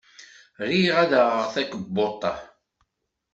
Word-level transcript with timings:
Riɣ 0.69 0.95
ad 1.03 1.07
d-aɣaɣ 1.11 1.47
takebbuḍt-a. 1.53 2.33